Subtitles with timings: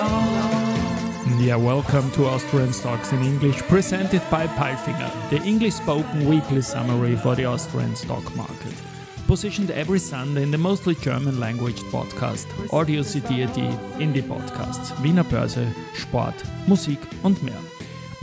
[0.01, 1.41] On.
[1.41, 7.17] Yeah, welcome to Austrian Stocks in English, presented by Palfinger, the English spoken weekly summary
[7.17, 8.73] for the Austrian stock market.
[9.27, 13.59] Positioned every Sunday in the mostly German language podcast Audio CD.at,
[13.99, 16.35] Indie Podcasts, Wiener Börse, Sport,
[16.67, 17.61] Musik und mehr.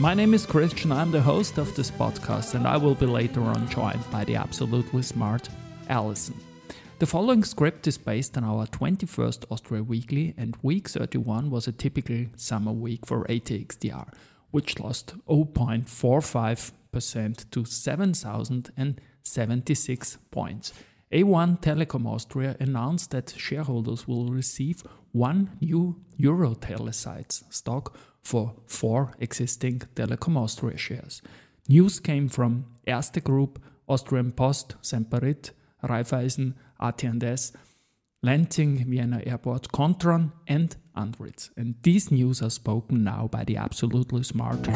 [0.00, 3.40] My name is Christian, I'm the host of this podcast, and I will be later
[3.40, 5.48] on joined by the absolutely smart
[5.88, 6.36] Alison.
[7.00, 11.72] The following script is based on our 21st Austria Weekly, and week 31 was a
[11.72, 14.08] typical summer week for ATX TR,
[14.52, 20.72] which lost 0.45% to 7,076 points.
[21.10, 26.94] A1 Telekom Austria announced that shareholders will receive one new Eurotele
[27.50, 31.22] stock for four existing Telekom Austria shares.
[31.66, 37.52] News came from Erste Group, Austrian Post, Semperit, Raiffeisen, AT&S,
[38.22, 41.50] Lenzing, Vienna Airport, Kontron, and Andritz.
[41.56, 44.68] And these news are spoken now by the absolutely smart.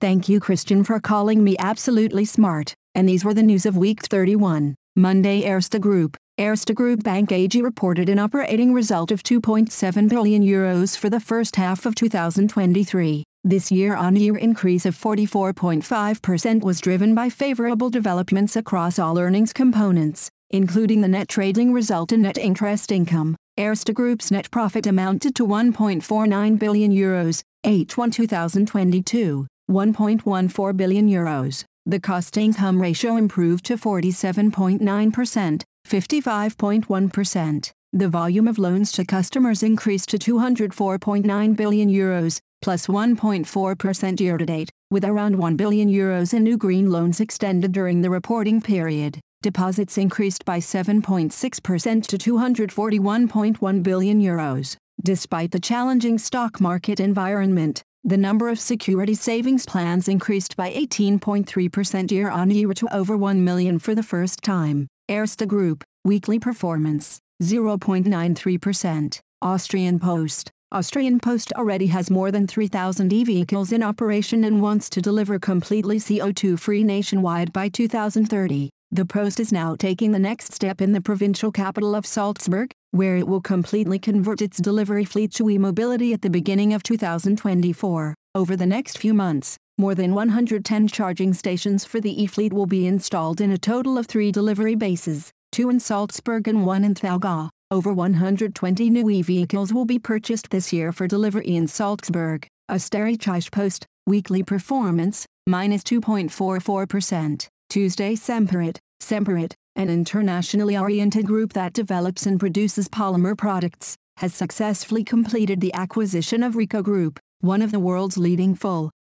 [0.00, 2.74] Thank you, Christian, for calling me absolutely smart.
[2.94, 4.74] And these were the news of week 31.
[4.96, 6.16] Monday, Erste Group.
[6.36, 11.54] Erste Group Bank AG reported an operating result of 2.7 billion euros for the first
[11.54, 13.22] half of 2023.
[13.44, 21.02] This year-on-year increase of 44.5% was driven by favorable developments across all earnings components, including
[21.02, 23.36] the net trading result and net interest income.
[23.56, 29.46] Erste Group's net profit amounted to 1.49 billion euros, H1 2022.
[29.70, 31.64] 1.14 billion euros.
[31.86, 37.72] The cost-income ratio improved to 47.9%, 55.1%.
[37.92, 45.04] The volume of loans to customers increased to 204.9 billion euros, plus 1.4% year-to-date, with
[45.04, 49.20] around 1 billion euros in new green loans extended during the reporting period.
[49.42, 54.76] Deposits increased by 7.6% to 241.1 billion euros.
[55.02, 62.10] Despite the challenging stock market environment, the number of security savings plans increased by 18.3%
[62.10, 64.88] year-on-year to over 1 million for the first time.
[65.10, 69.20] Erste Group, weekly performance, 0.93%.
[69.42, 70.50] Austrian Post.
[70.72, 75.98] Austrian Post already has more than 3,000 e-vehicles in operation and wants to deliver completely
[75.98, 78.70] CO2-free nationwide by 2030.
[78.90, 83.18] The Post is now taking the next step in the provincial capital of Salzburg, where
[83.18, 88.14] it will completely convert its delivery fleet to e-mobility at the beginning of 2024.
[88.34, 92.86] Over the next few months, more than 110 charging stations for the e-fleet will be
[92.86, 97.50] installed in a total of three delivery bases, two in Salzburg and one in Thalgau.
[97.70, 102.46] Over 120 new e-vehicles will be purchased this year for delivery in Salzburg.
[102.70, 107.48] Österreichische Post, weekly performance, minus 2.44%.
[107.68, 115.02] Tuesday Semperit, Semperit, an internationally oriented group that develops and produces polymer products, has successfully
[115.02, 118.54] completed the acquisition of Rico Group, one of the world's leading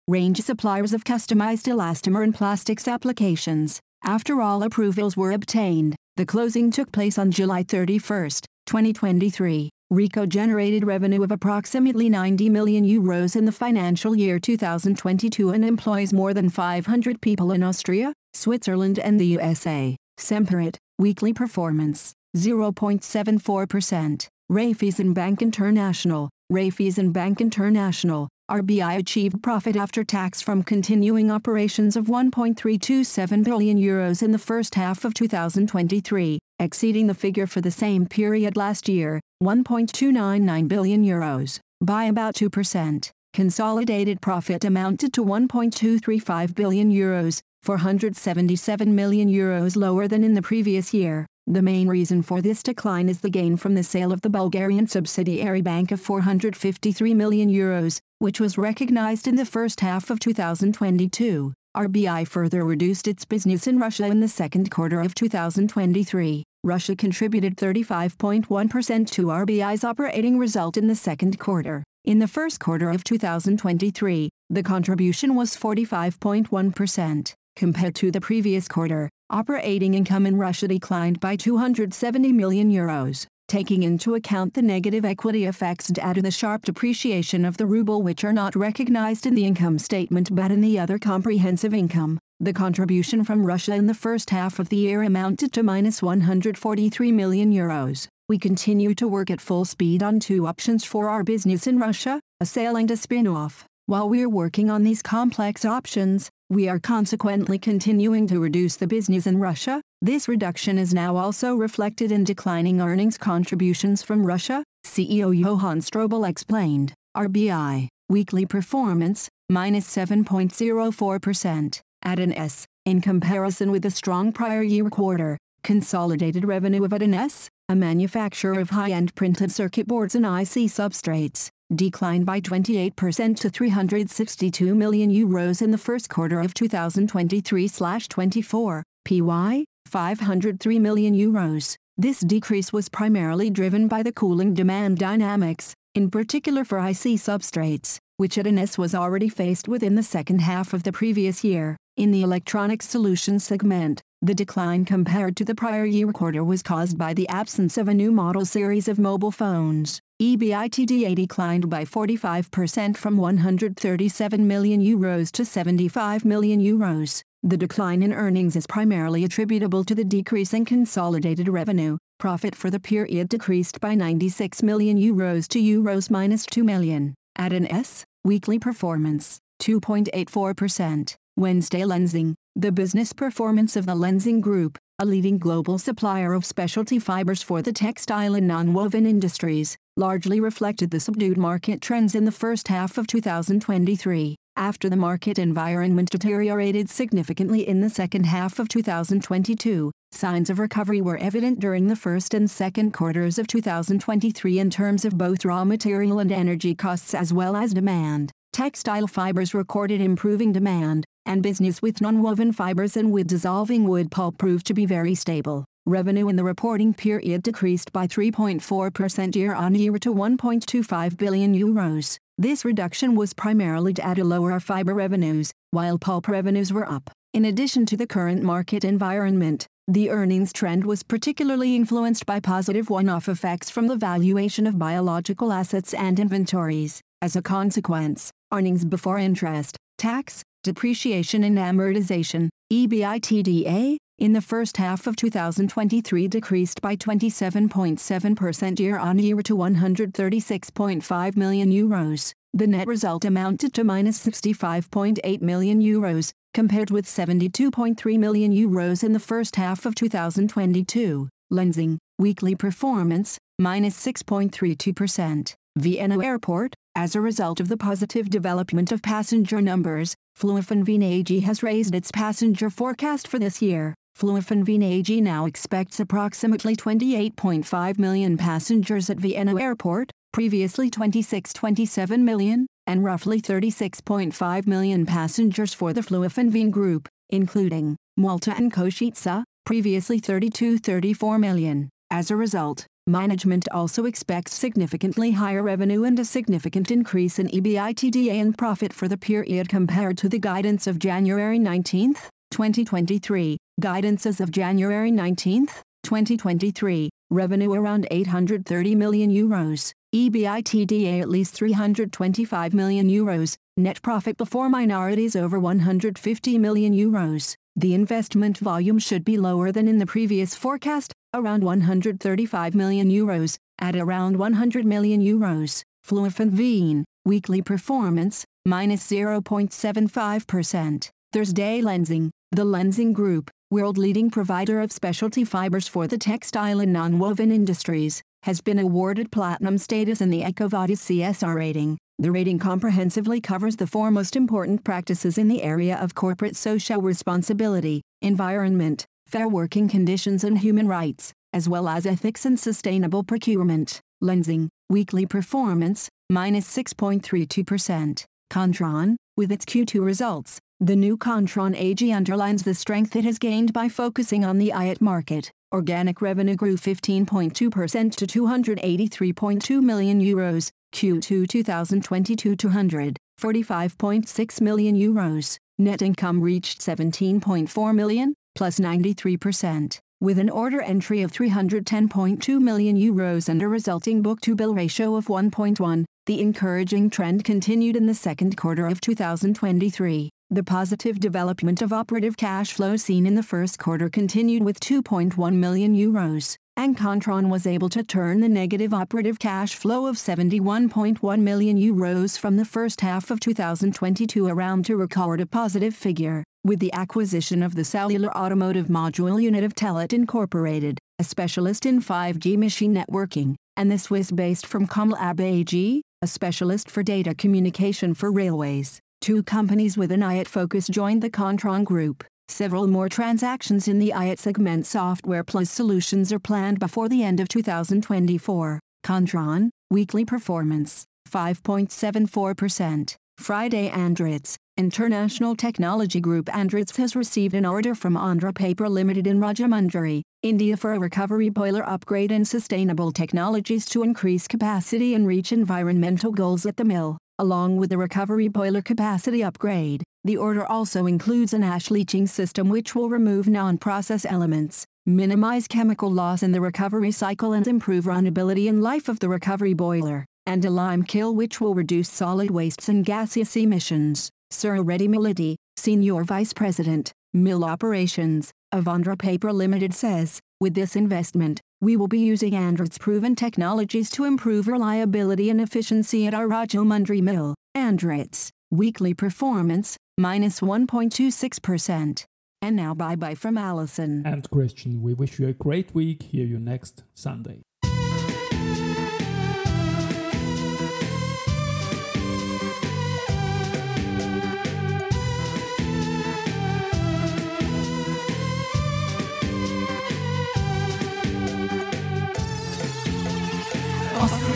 [0.07, 3.79] full-range suppliers of customized elastomer and plastics applications.
[4.03, 8.29] After all approvals were obtained, the closing took place on July 31,
[8.65, 9.69] 2023.
[9.89, 16.13] Rico generated revenue of approximately 90 million euros in the financial year 2022 and employs
[16.13, 19.95] more than 500 people in Austria, Switzerland and the USA.
[20.17, 24.27] Semperit, weekly performance, 0.74%.
[24.51, 32.07] Raiffeisen Bank International, Raiffeisen Bank International, RBI achieved profit after tax from continuing operations of
[32.07, 38.05] 1.327 billion euros in the first half of 2023, exceeding the figure for the same
[38.05, 43.09] period last year, 1.299 billion euros, by about 2%.
[43.33, 50.93] Consolidated profit amounted to 1.235 billion euros, 477 million euros lower than in the previous
[50.93, 51.25] year.
[51.47, 54.87] The main reason for this decline is the gain from the sale of the Bulgarian
[54.87, 61.53] subsidiary bank of 453 million euros, which was recognized in the first half of 2022.
[61.75, 66.43] RBI further reduced its business in Russia in the second quarter of 2023.
[66.63, 71.81] Russia contributed 35.1% to RBI's operating result in the second quarter.
[72.05, 77.33] In the first quarter of 2023, the contribution was 45.1%.
[77.55, 83.83] Compared to the previous quarter, operating income in Russia declined by 270 million euros, taking
[83.83, 88.23] into account the negative equity effects due to the sharp depreciation of the ruble which
[88.23, 92.17] are not recognized in the income statement but in the other comprehensive income.
[92.39, 97.11] The contribution from Russia in the first half of the year amounted to minus 143
[97.11, 98.07] million euros.
[98.29, 102.21] we continue to work at full speed on two options for our business in Russia,
[102.39, 103.65] a sale and a spin-off.
[103.87, 109.27] While we're working on these complex options, we are consequently continuing to reduce the business
[109.27, 109.81] in Russia.
[110.03, 116.27] This reduction is now also reflected in declining earnings contributions from Russia, CEO Johann Strobel
[116.27, 116.91] explained.
[117.15, 122.65] RBI, weekly performance, minus 7.04%, AT&S.
[122.83, 128.71] In comparison with the strong prior year quarter, consolidated revenue of AT&S, a manufacturer of
[128.71, 135.69] high-end printed circuit boards and IC substrates, declined by 28% to 362 million euros in
[135.69, 141.75] the first quarter of 2023/24, PY 503 million euros.
[141.97, 147.97] This decrease was primarily driven by the cooling demand dynamics, in particular for IC substrates,
[148.17, 151.77] which AT&S was already faced with in the second half of the previous year.
[151.97, 156.97] In the Electronic Solutions segment, the decline compared to the prior year quarter was caused
[156.97, 159.99] by the absence of a new model series of mobile phones.
[160.21, 167.23] EBITDA declined by 45% from 137 million euros to 75 million euros.
[167.43, 171.97] The decline in earnings is primarily attributable to the decrease in consolidated revenue.
[172.19, 177.15] Profit for the period decreased by 96 million euros to euros minus 2 million.
[177.37, 181.15] AT&S, weekly performance, 2.84%.
[181.35, 186.99] Wednesday Lenzing, the business performance of the Lenzing Group, a leading global supplier of specialty
[186.99, 192.31] fibers for the textile and nonwoven industries, largely reflected the subdued market trends in the
[192.31, 194.35] first half of 2023.
[194.57, 200.99] After the market environment deteriorated significantly in the second half of 2022, signs of recovery
[200.99, 205.63] were evident during the first and second quarters of 2023 in terms of both raw
[205.63, 208.31] material and energy costs as well as demand.
[208.51, 214.37] Textile fibers recorded improving demand, and business with nonwoven fibers and with dissolving wood pulp
[214.37, 215.63] proved to be very stable.
[215.87, 222.19] Revenue in the reporting period decreased by 3.4% year-on-year to 1.25 billion euros.
[222.37, 227.09] This reduction was primarily due to lower fiber revenues, while pulp revenues were up.
[227.33, 232.91] In addition to the current market environment, the earnings trend was particularly influenced by positive
[232.91, 237.01] one-off effects from the valuation of biological assets and inventories.
[237.23, 245.07] As a consequence, earnings before interest, tax, depreciation and amortization, EBITDA, in the first half
[245.07, 252.31] of 2023 decreased by 27.7% year-on-year to 136.5 million euros.
[252.53, 259.13] The net result amounted to minus 65.8 million euros, compared with 72.3 million euros in
[259.13, 261.27] the first half of 2022.
[261.51, 265.55] Lenzing, weekly performance, minus 6.32%.
[265.77, 271.63] Vienna Airport, as a result of the positive development of passenger numbers, Flughafen AG has
[271.63, 273.95] raised its passenger forecast for this year.
[274.21, 283.03] Flughafen AG now expects approximately 28.5 million passengers at Vienna Airport, previously 26-27 million, and
[283.03, 291.89] roughly 36.5 million passengers for the Flughafen Group, including Malta and Košice, previously 32-34 million.
[292.11, 298.39] As a result, management also expects significantly higher revenue and a significant increase in EBITDA
[298.39, 302.13] and profit for the period compared to the guidance of January 19,
[302.51, 303.57] 2023.
[303.81, 305.65] Guidance as of January 19,
[306.03, 314.69] 2023, revenue around 830 million euros, EBITDA at least 325 million euros, net profit before
[314.69, 317.55] minorities over 150 million euros.
[317.75, 323.57] The investment volume should be lower than in the previous forecast, around 135 million euros,
[323.79, 325.81] at around 100 million euros.
[326.05, 331.09] Flughafen weekly performance, minus 0.75%.
[331.33, 337.53] Thursday Lenzing, the Lenzing Group, world-leading provider of specialty fibers for the textile and nonwoven
[337.53, 341.97] industries, has been awarded platinum status in the EcoVadis CSR rating.
[342.19, 347.01] The rating comprehensively covers the four most important practices in the area of corporate social
[347.01, 354.01] responsibility, environment, fair working conditions and human rights, as well as ethics and sustainable procurement.
[354.21, 358.25] Lenzing, weekly performance, minus 6.32%.
[358.51, 363.71] Kontron, with its Q2 results, the new Kontron AG underlines the strength it has gained
[363.71, 365.51] by focusing on the IoT market.
[365.71, 375.59] Organic revenue grew 15.2% to 283.2 million euros, Q2 2022 245.6 million euros.
[375.77, 383.49] Net income reached 17.4 million, plus 93%, with an order entry of 310.2 million euros
[383.49, 386.05] and a resulting book-to-bill ratio of 1.1.
[386.25, 390.31] The encouraging trend continued in the second quarter of 2023.
[390.53, 395.53] The positive development of operative cash flow seen in the first quarter continued with 2.1
[395.53, 396.57] million euros.
[396.75, 402.37] and Kontron was able to turn the negative operative cash flow of 71.1 million euros
[402.37, 407.63] from the first half of 2022 around to record a positive figure, with the acquisition
[407.63, 413.55] of the cellular automotive module unit of Telit Incorporated, a specialist in 5G machine networking,
[413.77, 418.99] and the Swiss-based from Comlab AG, a specialist for data communication for railways.
[419.21, 422.23] Two companies with an IoT focus joined the Kontron Group.
[422.47, 427.39] Several more transactions in the IoT segment software plus solutions are planned before the end
[427.39, 428.79] of 2024.
[429.05, 433.15] Kontron, weekly performance, 5.74%.
[433.37, 439.39] Friday Andritz, International Technology Group Andritz has received an order from Andhra Paper Limited in
[439.39, 445.51] Rajahmundry, India for a recovery boiler upgrade and sustainable technologies to increase capacity and reach
[445.51, 450.03] environmental goals at the mill, along with the recovery boiler capacity upgrade.
[450.23, 456.11] The order also includes an ash leaching system which will remove non-process elements, minimize chemical
[456.11, 460.63] loss in the recovery cycle and improve runnability and life of the recovery boiler, and
[460.63, 464.29] a lime kiln which will reduce solid wastes and gaseous emissions.
[464.51, 470.95] Sir Reddy Millety, Senior Vice President, Mill Operations, of Andhra Paper Limited says, with this
[470.95, 476.47] investment, we will be using Andritz's proven technologies to improve reliability and efficiency at our
[476.47, 477.55] Rajahmundry mill.
[477.75, 482.25] Andritz, weekly performance, minus 1.26%.
[482.61, 484.21] And now bye bye from Alison.
[484.25, 486.23] And Christian, we wish you a great week.
[486.23, 487.61] Hear you next Sunday.